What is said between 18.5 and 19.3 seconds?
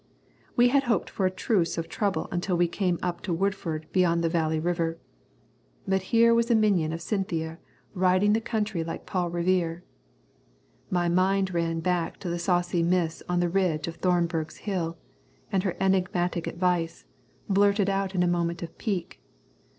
of pique.